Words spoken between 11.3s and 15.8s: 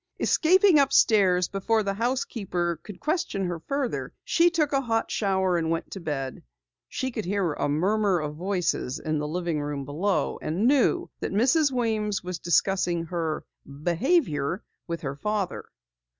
Mrs. Weems was discussing her "behavior" with her father.